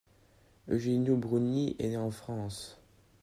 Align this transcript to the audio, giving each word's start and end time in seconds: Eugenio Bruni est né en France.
Eugenio 0.67 1.15
Bruni 1.15 1.75
est 1.77 1.89
né 1.89 1.97
en 1.97 2.09
France. 2.09 2.79